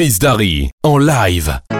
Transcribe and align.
Chris 0.00 0.18
Darry 0.18 0.70
en 0.82 0.96
live. 0.96 1.79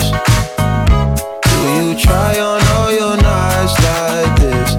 try 2.01 2.39
on 2.39 2.61
all 2.75 2.91
your 2.91 3.17
nights 3.17 3.75
like 3.83 4.35
this. 4.39 4.75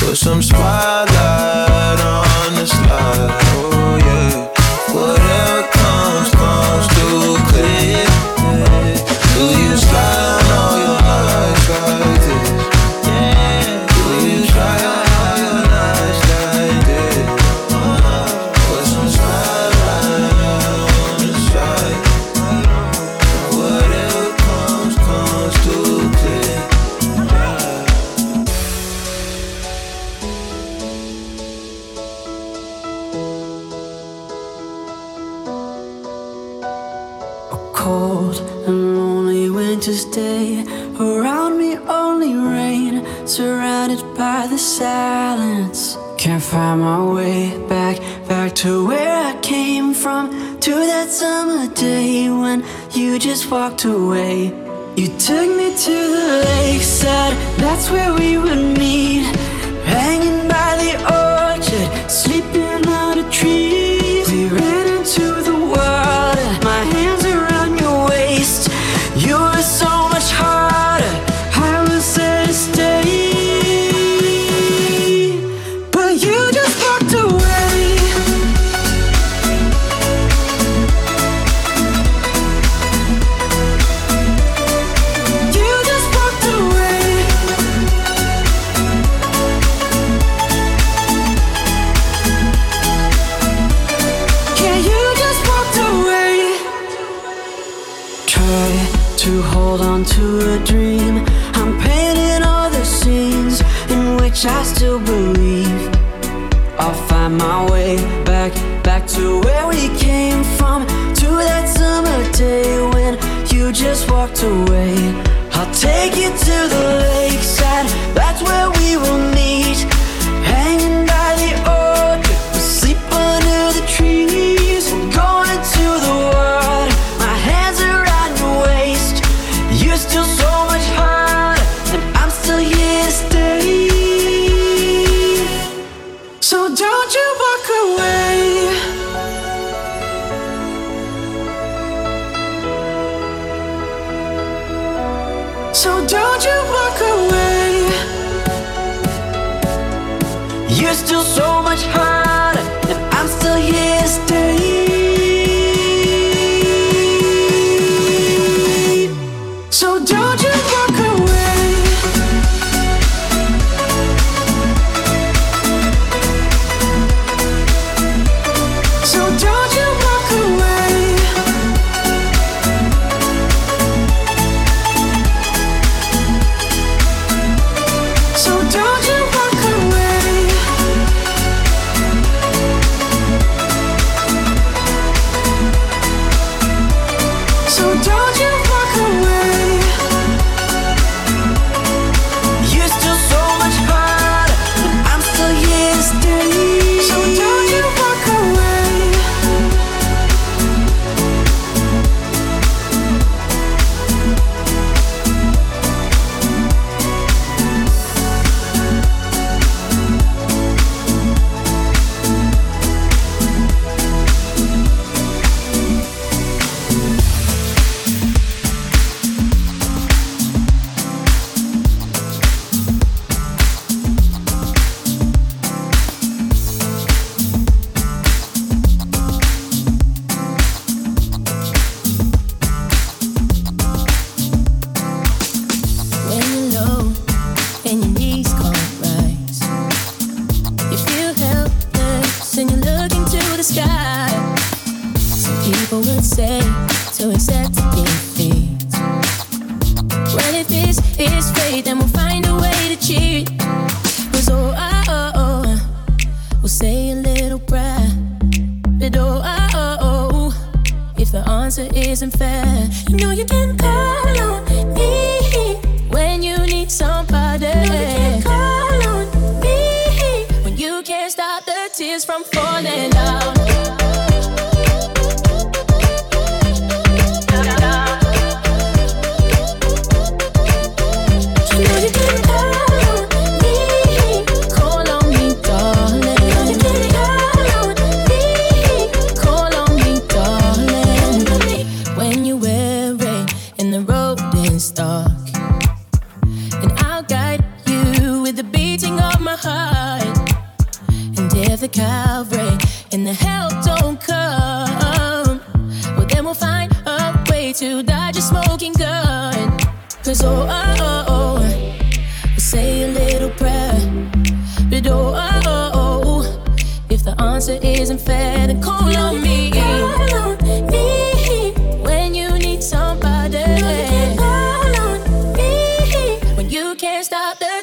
Put 0.00 0.16
some 0.16 0.42
spotlight 0.42 1.51
just 53.22 53.52
walked 53.52 53.84
away. 53.84 54.46
You 54.96 55.06
took 55.16 55.48
me 55.56 55.68
to 55.84 55.96
the 56.16 56.42
lakeside, 56.44 57.34
that's 57.56 57.88
where 57.88 58.12
we 58.12 58.21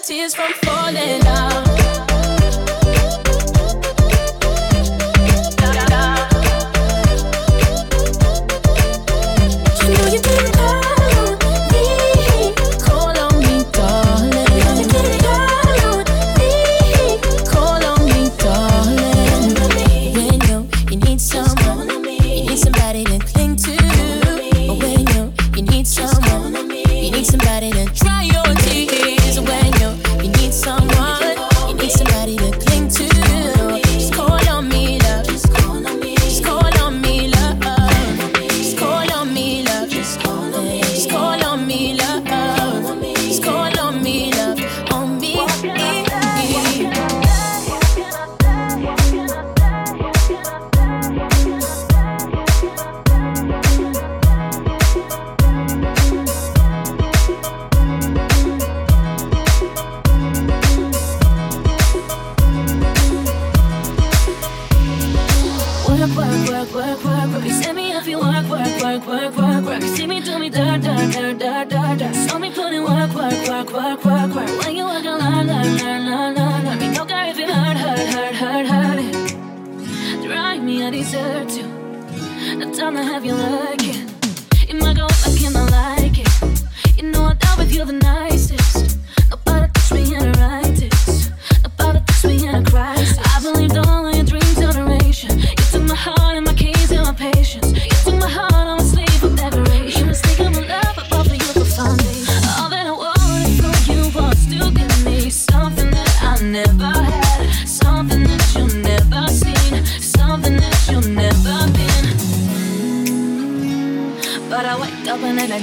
tears 0.04 0.36
from 0.36 0.52
falling 0.64 1.20
down. 1.22 1.69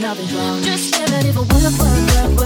nothing's 0.00 0.34
wrong. 0.34 0.62
Just 0.62 0.94
say 0.94 1.04
it 1.04 1.26
if 1.26 1.36
I 1.36 1.40
work, 1.40 1.50
work, 1.50 2.30
work, 2.30 2.40
work. 2.40 2.45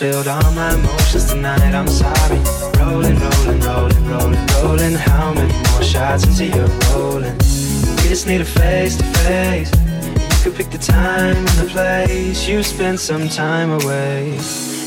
spilled 0.00 0.28
all 0.28 0.50
my 0.52 0.72
emotions 0.72 1.26
tonight. 1.26 1.74
I'm 1.74 1.86
sorry. 1.86 2.40
Rolling, 2.80 3.18
rolling, 3.20 3.60
rolling, 3.60 4.06
rolling, 4.08 4.46
rolling. 4.62 4.94
How 4.94 5.34
many 5.34 5.52
more 5.52 5.82
shots 5.82 6.24
into 6.24 6.46
your 6.46 6.68
rolling? 6.88 7.36
We 7.36 8.08
just 8.08 8.26
need 8.26 8.40
a 8.40 8.46
face 8.46 8.96
to 8.96 9.04
face. 9.20 9.70
You 10.16 10.38
could 10.42 10.54
pick 10.54 10.70
the 10.70 10.78
time 10.78 11.36
and 11.36 11.58
the 11.60 11.68
place. 11.68 12.48
You 12.48 12.62
spend 12.62 12.98
some 12.98 13.28
time 13.28 13.72
away. 13.72 14.38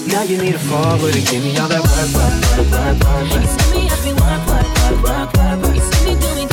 Now 0.07 0.23
you 0.23 0.39
need 0.41 0.55
a 0.55 0.59
forward 0.59 1.13
to 1.13 1.21
give 1.21 1.43
me 1.43 1.55
all 1.59 1.69
that 1.69 1.83
work, 1.91 2.09
work, 2.17 2.33
work, 2.43 2.71
work, 2.73 2.97
work, 3.05 3.29
work. 3.29 3.41
You 3.43 3.49
see 3.55 3.69
me, 3.75 3.89
I 3.93 3.97
be 4.01 4.11
work, 4.17 4.41
work, 4.49 4.67
work, 4.81 5.03
work, 5.03 5.33
work, 5.37 5.61
work. 5.61 5.75
You 5.75 5.81
see 5.91 6.15
me 6.15 6.19
doing. 6.21 6.52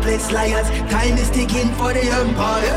countless 0.00 0.32
liars. 0.32 0.68
Time 0.90 1.18
is 1.18 1.30
ticking 1.30 1.72
for 1.74 1.92
the 1.92 2.00
empire. 2.00 2.69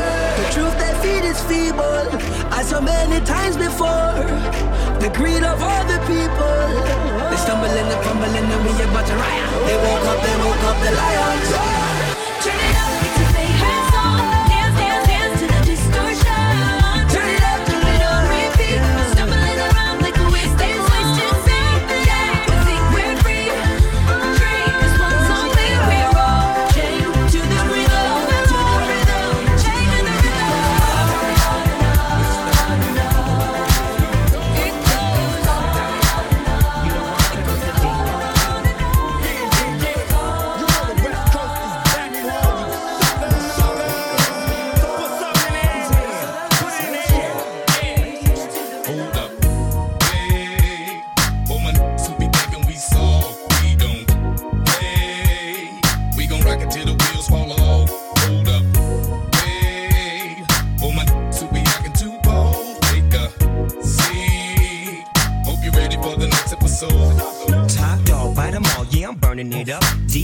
turning 69.34 69.52
it 69.52 69.68
up. 69.68 69.82
D 70.06 70.23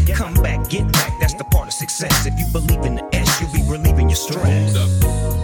Come 0.07 0.33
back, 0.35 0.69
get 0.69 0.91
back, 0.91 1.13
that's 1.19 1.33
the 1.33 1.43
part 1.43 1.67
of 1.67 1.73
success. 1.73 2.25
If 2.25 2.37
you 2.39 2.45
believe 2.51 2.83
in 2.85 2.95
the 2.95 3.15
S, 3.15 3.41
you'll 3.41 3.53
be 3.53 3.63
relieving 3.69 4.09
your 4.09 4.15
stress. 4.15 5.40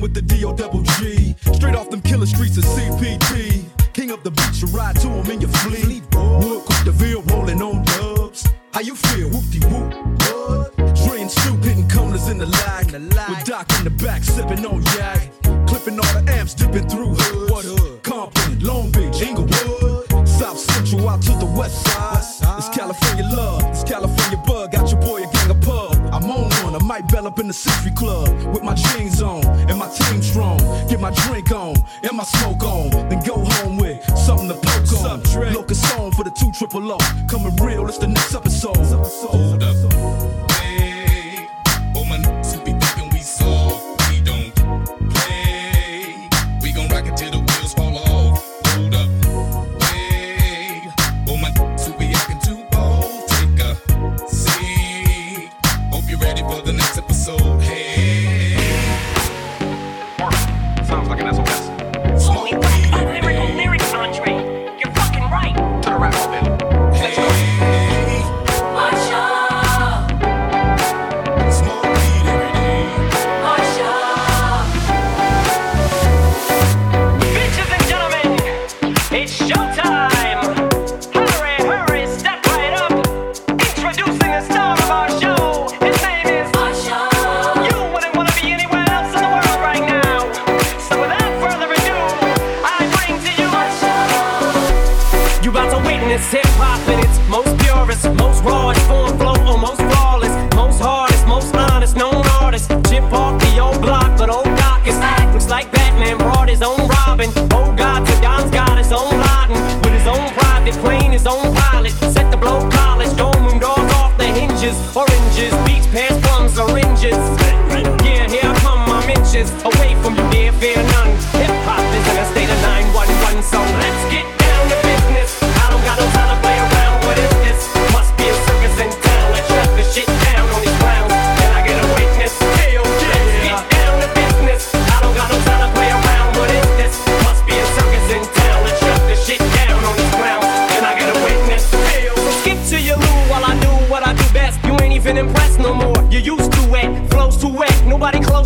with 0.00 0.14
the 0.14 0.22
D-O-double-G. 0.22 1.34
Straight 1.54 1.74
off 1.74 1.90
them 1.90 2.02
killer 2.02 2.26
streets 2.26 2.56
of 2.56 2.64
CPT. 2.64 3.64
King 3.92 4.10
of 4.10 4.22
the 4.22 4.30
beach, 4.30 4.60
you 4.62 4.68
ride 4.68 4.96
to 4.96 5.08
him 5.08 5.30
in 5.30 5.40
your 5.40 5.50
fleet. 5.50 6.02
Wood 6.14 6.64
cook 6.66 6.84
the 6.84 6.92
veal, 6.92 7.22
on 7.62 7.82
dubs. 7.84 8.46
How 8.72 8.80
you 8.80 8.94
feel? 8.94 9.28
Whoop-de-whoop, 9.30 10.18
bud. 10.18 10.76
Dream 11.06 11.28
soup, 11.28 11.64
hitting 11.64 11.88
cumblers 11.88 12.28
in 12.28 12.38
the 12.38 12.46
lag. 12.46 12.92
With 12.92 13.44
Doc 13.44 13.66
in 13.78 13.84
the 13.84 13.90
back, 13.90 14.22
sippin' 14.22 14.64
on 14.64 14.82
yak. 14.96 15.30
Clippin' 15.66 15.98
all 15.98 16.12
the 16.12 16.32
amps, 16.32 16.54
dippin' 16.54 16.88
through 16.88 17.14
hoods. 17.14 17.50
What 17.50 17.64
hood? 17.64 18.02
Compton, 18.02 18.60
Long 18.60 18.90
Beach, 18.90 19.22
Inglewood. 19.22 20.28
South 20.28 20.58
Central 20.58 21.08
out 21.08 21.22
to 21.22 21.32
the 21.32 21.46
west 21.56 21.86
side. 21.86 22.22
It's 22.58 22.68
California 22.68 23.24
love, 23.34 23.62
it's 23.64 23.84
California 23.84 24.42
bug. 24.46 24.72
Got 24.72 24.90
your 24.90 25.00
boy 25.00 25.22
a 25.24 25.32
gang 25.32 25.50
of 25.50 25.60
pub. 25.62 25.94
I'm 26.12 26.30
on 26.30 26.50
one, 26.64 26.74
I 26.74 26.82
might 26.84 27.08
bell 27.08 27.26
up 27.26 27.38
in 27.38 27.48
the 27.48 27.54
Century 27.54 27.92
Club 27.96 28.28
with 28.52 28.62
my 28.62 28.74
jeans 28.74 29.22
on 29.22 29.42
my 31.06 31.14
drink 31.26 31.52
on 31.52 31.76
and 32.02 32.16
my 32.16 32.24
smoke 32.24 32.62
on. 32.64 32.90
Then 33.08 33.22
go 33.22 33.36
home 33.36 33.76
with 33.76 34.02
something 34.18 34.48
to 34.48 34.54
poke 34.54 34.92
on. 35.04 35.52
Locus 35.54 35.80
song 35.90 36.10
for 36.12 36.24
the 36.24 36.30
two 36.30 36.50
triple 36.52 36.92
O. 36.92 36.98
Coming 37.28 37.54
real, 37.56 37.86
it's 37.86 37.98
the 37.98 38.08
next 38.08 38.34
episode. 38.34 38.76
It's 38.78 38.92
episode. 38.92 39.65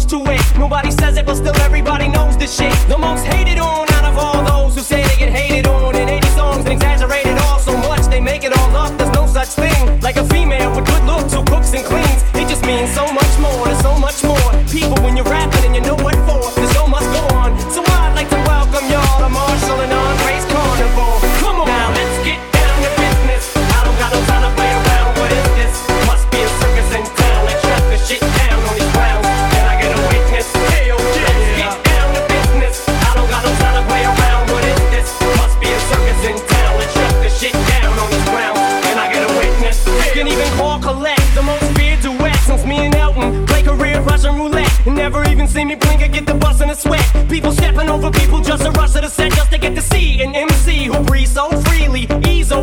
to. 0.06 0.18
Nobody 0.58 0.90
says 0.90 1.16
it, 1.16 1.26
but 1.26 1.36
still 1.36 1.56
everybody 1.60 2.08
knows 2.08 2.36
this 2.36 2.56
shit. 2.56 2.72
The 2.88 2.98
most 2.98 3.24
hate. 3.24 3.39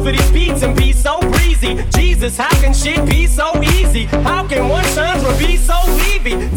over 0.07 0.15
these 0.15 0.31
beats 0.31 0.63
and 0.63 0.75
be 0.75 0.93
so 0.93 1.19
breezy. 1.19 1.75
Jesus, 1.95 2.37
how 2.37 2.49
can 2.61 2.73
shit 2.73 3.05
be 3.05 3.27
so 3.27 3.51
easy? 3.61 4.05
How 4.05 4.47
can 4.47 4.69
one 4.69 4.83
Chandra 4.95 5.37
be 5.37 5.57
so 5.57 5.75
Levy? 5.97 6.55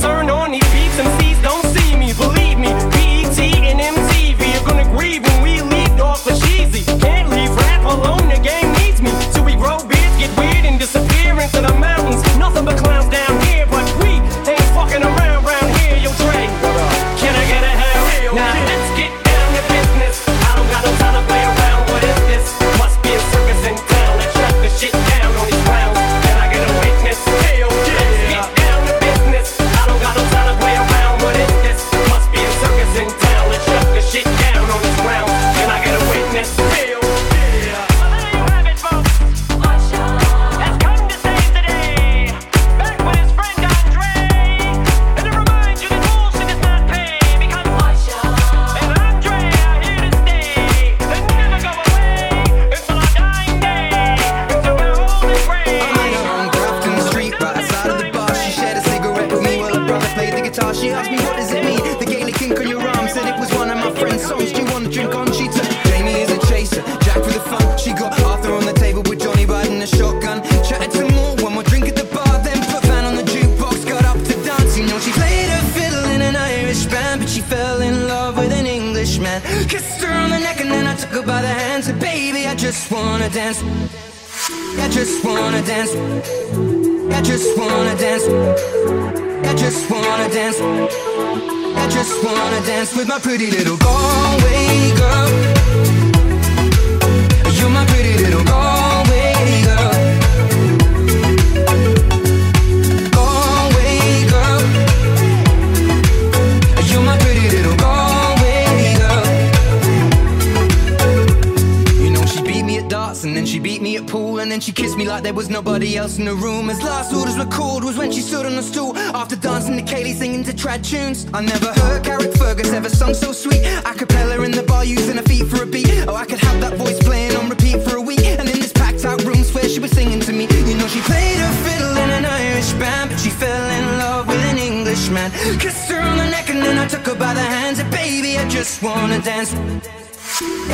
man. 135.11 135.31
Kissed 135.59 135.90
her 135.90 136.01
on 136.01 136.16
the 136.18 136.25
neck 136.31 136.49
and 136.51 136.62
then 136.62 136.79
I 136.79 136.87
took 136.87 137.07
her 137.07 137.14
by 137.14 137.35
the 137.35 137.40
hands. 137.40 137.79
And 137.79 137.90
baby, 137.90 138.38
I 138.38 138.49
just 138.49 138.83
wanna 138.83 139.20
dance. 139.20 139.53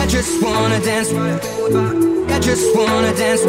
I 0.03 0.07
just 0.07 0.43
wanna 0.43 0.81
dance. 0.81 1.11
I 1.13 2.39
just 2.41 2.77
wanna 2.77 3.13
dance. 3.15 3.43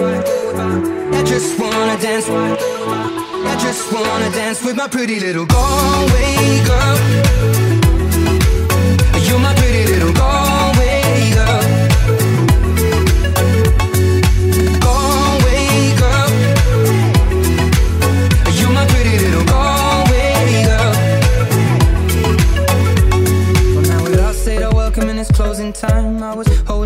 I 1.18 1.24
just 1.24 1.60
wanna 1.60 1.98
dance. 2.02 2.28
I 2.30 3.56
just 3.60 3.92
wanna 3.94 4.30
dance 4.32 4.64
with 4.64 4.76
my 4.76 4.88
pretty 4.88 5.20
little 5.20 5.46
Galway 5.46 6.64
girl. 6.66 6.98
You're 9.28 9.40
my 9.40 9.57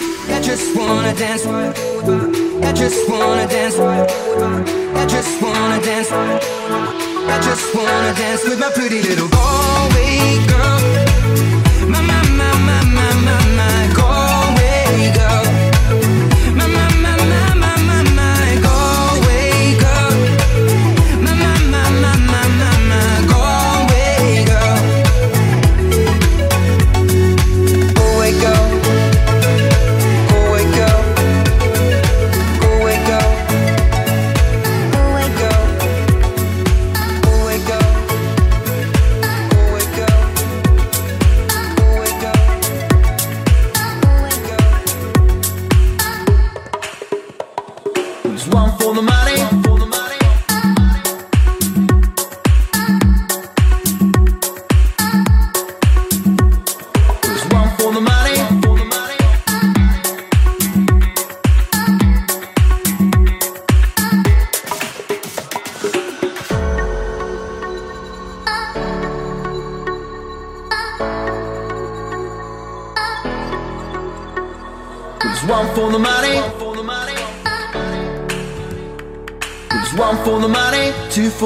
I 0.00 0.40
just 0.40 0.76
wanna 0.76 1.12
dance. 1.14 1.44
I 1.44 2.72
just 2.72 3.08
wanna 3.10 3.48
dance. 3.48 3.78
I 3.78 5.06
just 5.06 5.42
wanna 5.42 5.80
dance. 5.82 6.12
I 6.12 7.40
just 7.42 7.74
wanna 7.74 8.14
dance 8.14 8.44
with 8.44 8.60
my 8.60 8.70
pretty 8.70 9.02
little 9.02 9.28
Galway 9.28 10.46
girl. 10.46 11.90
My 11.90 12.00
my 12.00 12.22
my 12.38 12.52
my 12.66 12.82
my 12.84 13.14
my 13.24 13.56
my. 13.56 14.27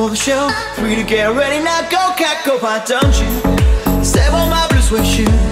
for 0.03 0.11
the 0.11 0.17
show. 0.17 0.51
Free 0.75 0.97
to 0.97 1.05
get 1.05 1.33
ready 1.33 1.63
now, 1.63 1.81
go 1.83 2.13
cat, 2.17 2.45
go, 2.45 2.59
why 2.59 2.85
don't 2.85 3.15
you? 3.21 4.05
Save 4.05 4.35
all 4.35 4.49
my 4.49 4.67
blues 4.69 4.91
with 4.91 5.19
you. 5.19 5.52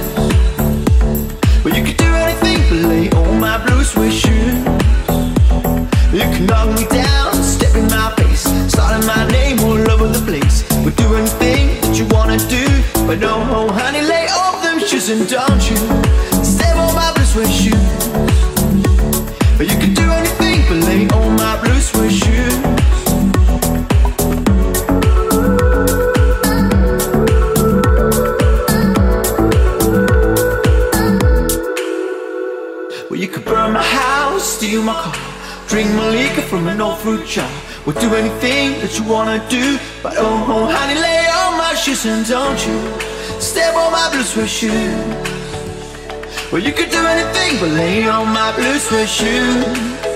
blue 44.21 44.27
suede 44.27 44.49
shoes. 44.49 44.73
Well, 46.53 46.63
you 46.63 46.73
could 46.73 46.91
do 46.91 47.07
anything 47.07 47.59
but 47.59 47.71
lay 47.71 48.07
on 48.07 48.29
my 48.29 48.55
blue 48.55 48.79
suede 48.79 49.09
shoes. 49.09 50.10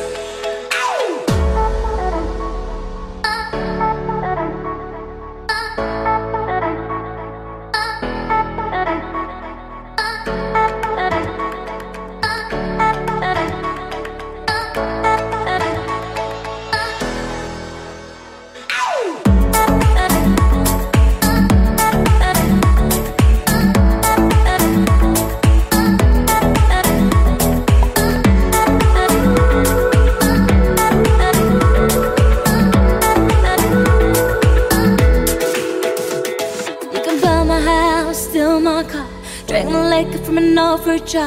Do 41.14 41.20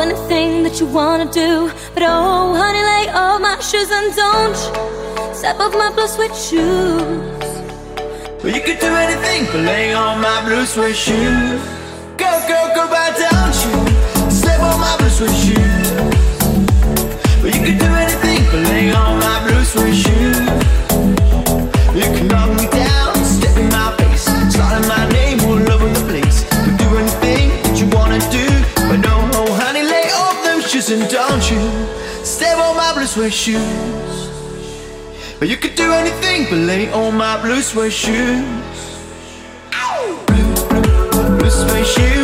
anything 0.00 0.64
that 0.64 0.78
you 0.80 0.84
wanna 0.84 1.24
do. 1.32 1.72
But 1.94 2.02
oh, 2.02 2.54
honey, 2.54 2.82
lay 2.92 3.08
off 3.08 3.40
my 3.40 3.58
shoes 3.58 3.90
and 3.90 4.14
don't 4.14 4.54
step 5.34 5.58
off 5.58 5.72
my 5.72 5.90
blue 5.94 6.06
suede 6.06 6.36
shoes. 6.36 7.40
Well, 8.42 8.54
you 8.54 8.60
could 8.60 8.78
do 8.80 8.92
anything 8.94 9.46
but 9.46 9.62
lay 9.64 9.94
on 9.94 10.20
my 10.20 10.44
blue 10.44 10.66
suede 10.66 10.94
shoes. 10.94 11.62
Go, 12.18 12.28
go, 12.46 12.58
go, 12.74 12.86
why 12.92 13.16
don't 13.16 13.56
you 13.64 14.30
step 14.30 14.60
on 14.60 14.78
my 14.78 14.94
blue 14.98 15.08
suede 15.08 15.36
shoes? 15.42 15.90
Well, 17.40 17.52
you 17.56 17.62
could 17.64 17.78
do 17.78 17.90
anything 18.04 18.44
but 18.52 18.60
lay 18.68 18.92
on 18.92 19.18
my 19.20 19.40
blue 19.48 19.64
suede 19.64 19.96
shoes. 20.04 20.38
You 21.96 22.06
can 22.12 22.28
knock 22.28 22.50
me 22.60 22.73
shoes. 33.32 34.28
But 35.38 35.48
you 35.48 35.56
could 35.56 35.74
do 35.74 35.92
anything 35.92 36.44
but 36.50 36.58
lay 36.58 36.90
on 36.92 37.16
my 37.16 37.40
blue 37.40 37.62
suede 37.62 37.92
shoes. 37.92 38.44
Blue, 39.70 40.24
blue, 40.26 41.38
blue 41.38 41.50
suede 41.50 41.86
shoes. 41.86 42.23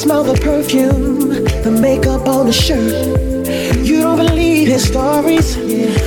smell 0.00 0.24
the 0.24 0.40
perfume, 0.40 1.28
the 1.62 1.70
makeup 1.70 2.26
on 2.26 2.46
the 2.46 2.52
shirt. 2.52 3.18
You 3.84 4.00
don't 4.00 4.16
believe 4.16 4.68
his 4.68 4.84
stories. 4.86 5.58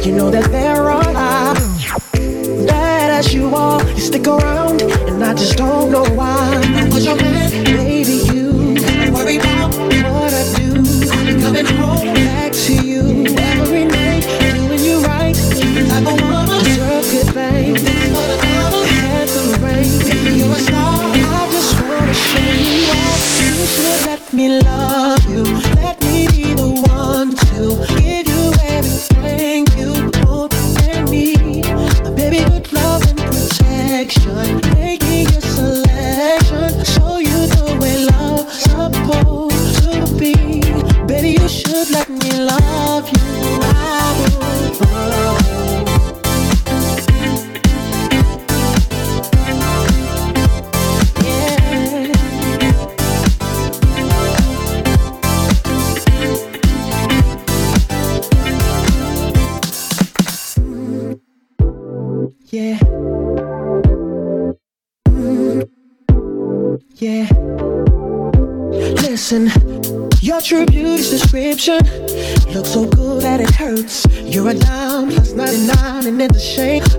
You 0.03 0.11
know 0.11 0.31
that 0.31 0.49
they're 0.51 0.89
all 0.89 1.13
lies. 1.13 1.85
Bad 2.65 3.11
as 3.11 3.35
you 3.35 3.53
are, 3.53 3.87
you 3.91 3.99
stick 3.99 4.25
around, 4.25 4.81
and 4.81 5.23
I 5.23 5.35
just 5.35 5.57
don't 5.57 5.91
know 5.91 6.05
why. 6.15 6.59
Your? 6.97 7.42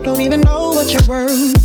Don't 0.03 0.20
even 0.20 0.43
know 0.43 0.70
what 0.70 0.93
you're 0.93 1.03
worth. 1.09 1.63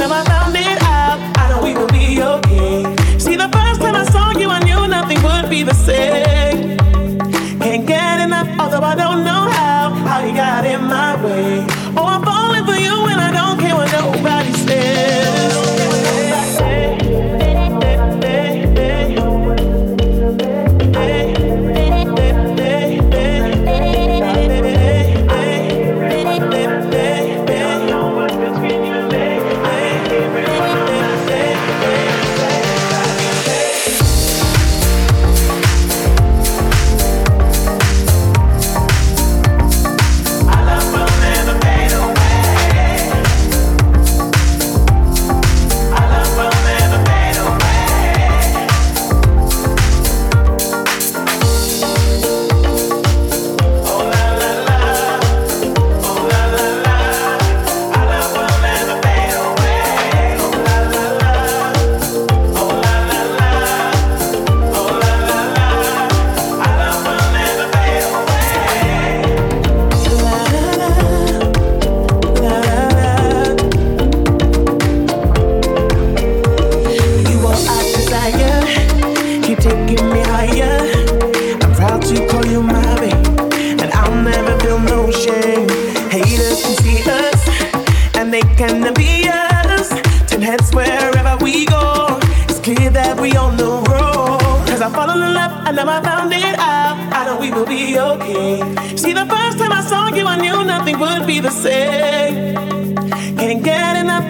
trabajar. 0.00 0.39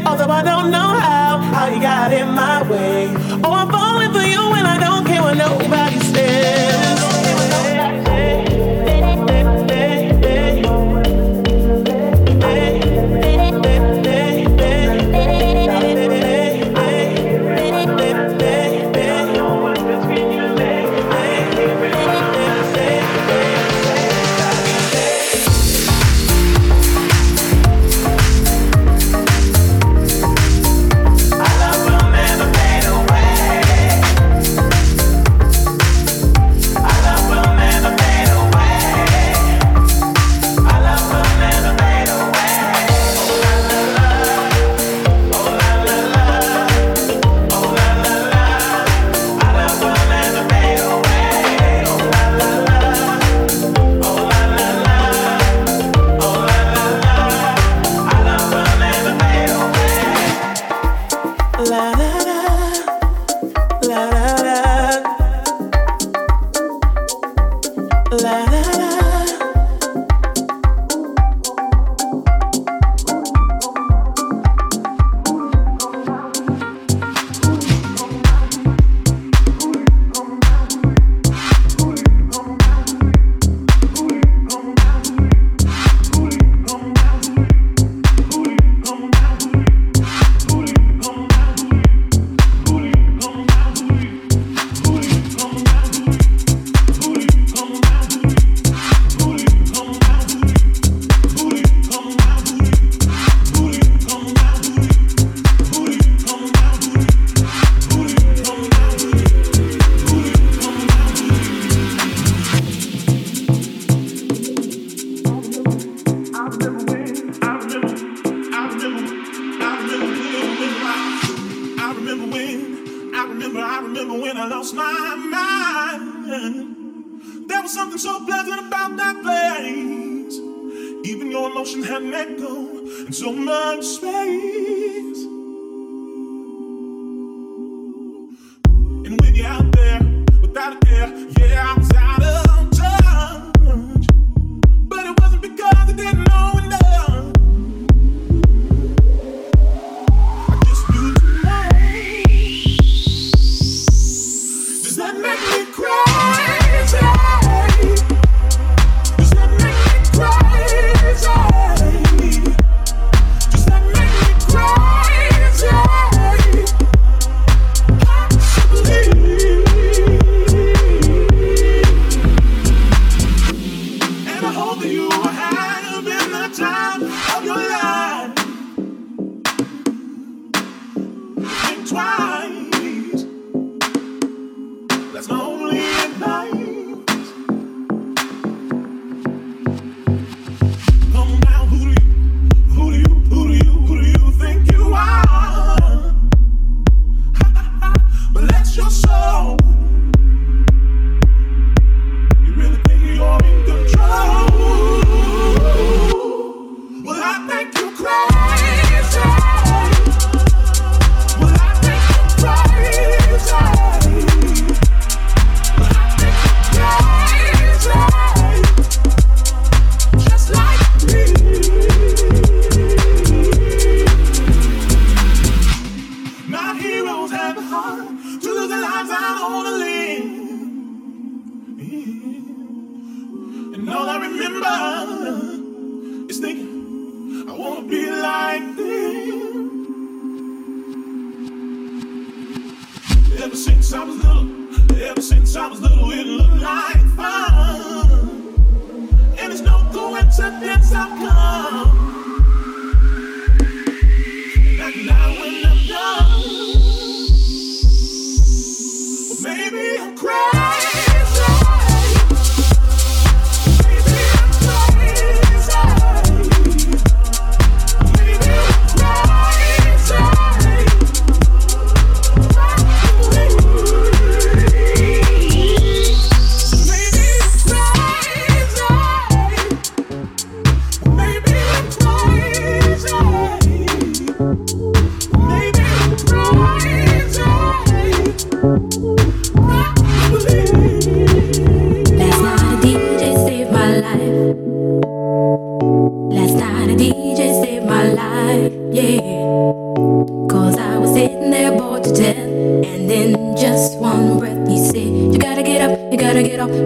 Although 0.07 0.31
I 0.31 0.43
don't 0.43 0.71
know 0.71 0.91
how, 1.07 1.39
how 1.39 1.67
you 1.69 1.81
got 1.81 2.13
in 2.13 2.35
my 2.35 2.60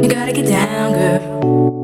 you 0.03 0.09
gotta 0.09 0.33
get 0.33 0.47
down, 0.47 0.93
girl. 0.93 1.84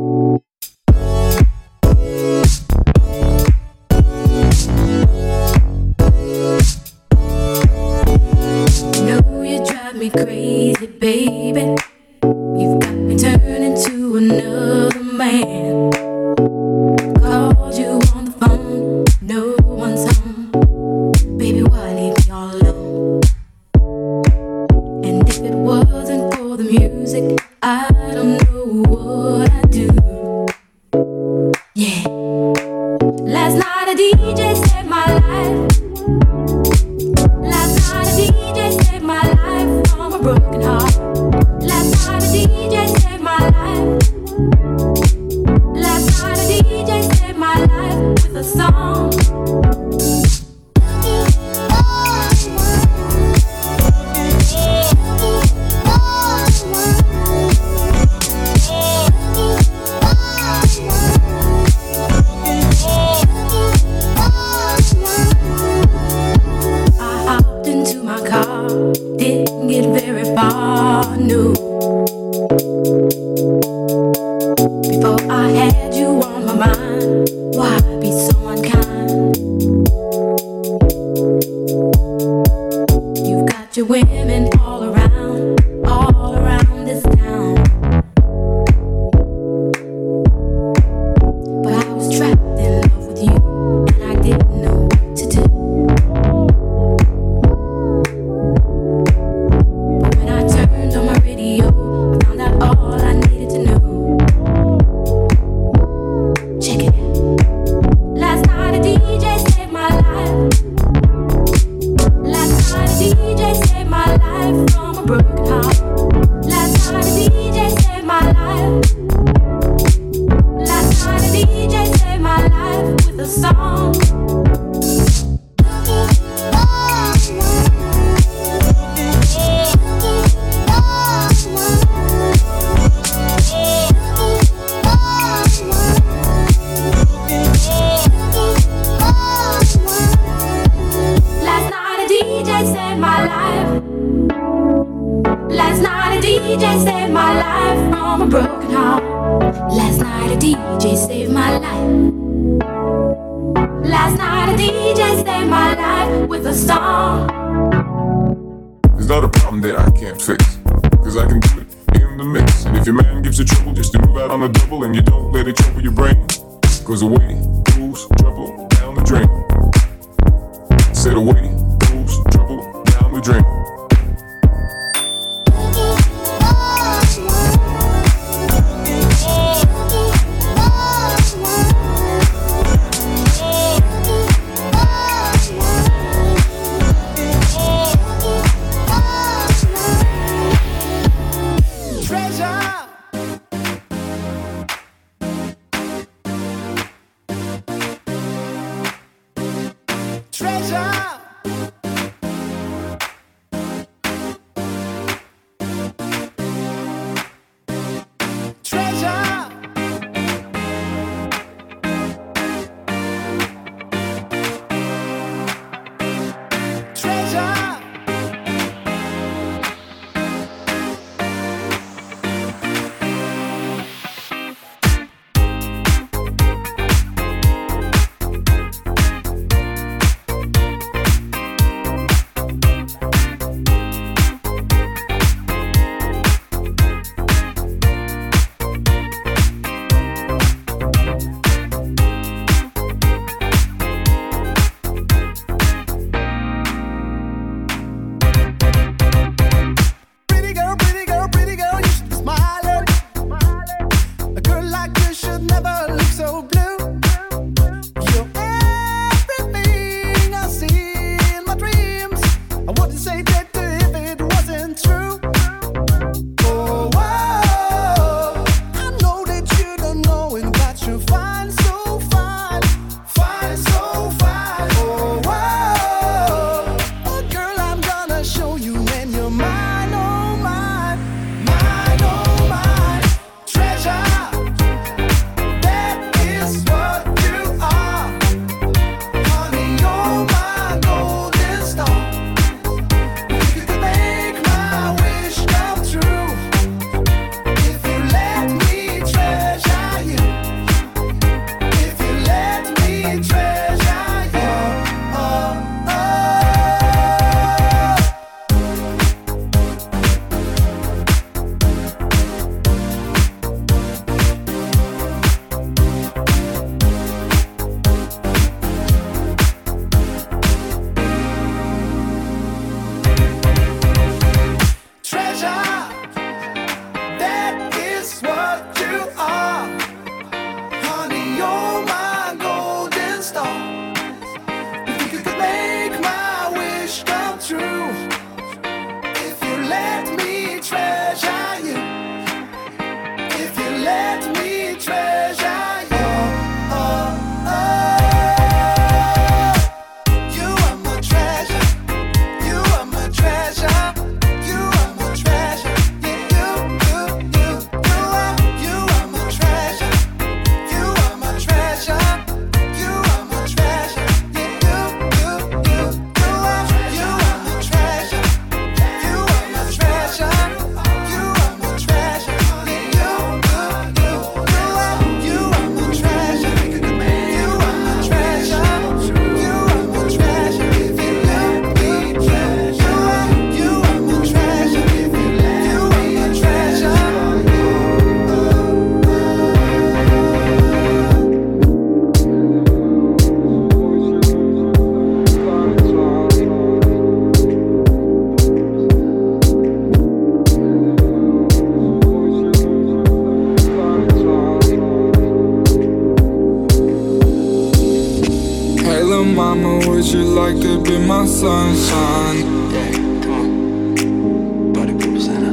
I 409.42 410.52
could 410.52 410.84
be 410.84 410.98
my 410.98 411.24
sunshine. 411.26 412.72
Yeah, 412.72 412.92
come 413.22 413.32
on. 413.32 414.72
Party 414.74 414.92
people 414.92 415.20
Santa. 415.20 415.52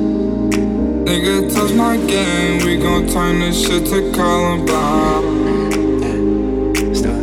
Nigga, 1.05 1.53
touch 1.53 1.71
my 1.73 1.97
game, 1.97 2.65
we 2.65 2.77
gon' 2.77 3.07
turn 3.07 3.39
this 3.39 3.61
shit 3.65 3.85
to 3.85 4.11
Columbine. 4.11 5.23
Mm-hmm. 6.01 6.93
Stop. 6.93 7.21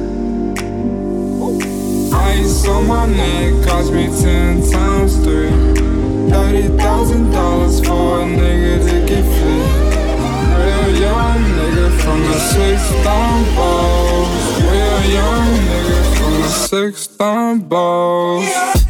Ice 2.22 2.66
on 2.68 2.86
my 2.86 3.06
neck 3.06 3.66
cost 3.66 3.92
me 3.92 4.06
ten 4.22 4.62
times 4.70 5.16
three. 5.24 5.50
Thirty 6.30 6.68
thousand 6.78 7.30
dollars 7.32 7.80
for 7.84 8.20
a 8.20 8.24
nigga 8.24 8.78
to 8.88 9.06
get 9.06 9.24
free. 9.36 9.64
Real 10.60 10.90
young 11.02 11.42
nigga 11.58 11.90
from 12.00 12.20
the 12.20 12.38
six 12.38 12.80
down 13.04 13.44
balls. 13.54 14.62
Real 14.62 15.02
young 15.12 15.48
nigga 15.68 16.23
six 16.48 17.06
down 17.06 17.60
balls. 17.60 18.83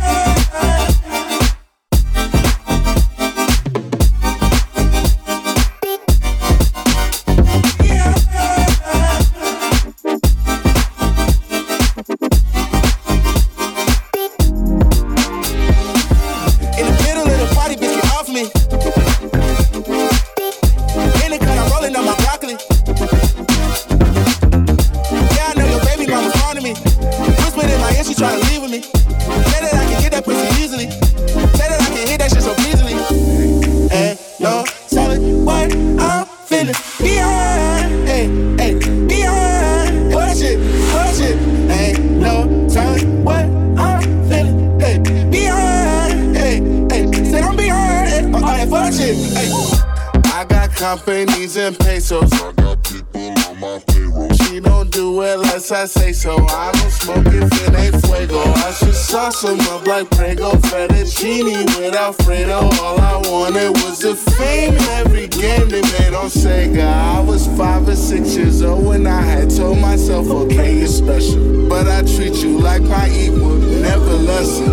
Lesson. 74.45 74.66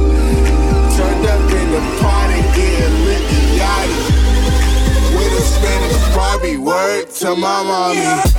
Turned 0.97 1.25
up 1.25 1.51
in 1.51 1.71
the 1.71 1.81
party, 2.01 2.41
getting 2.55 3.05
lit, 3.05 3.23
yachty 3.57 5.15
with 5.15 5.33
a 5.33 5.41
Spanish 5.41 6.15
Barbie. 6.15 6.57
Word 6.57 7.09
to 7.21 7.35
my 7.35 7.63
mommy. 7.63 8.30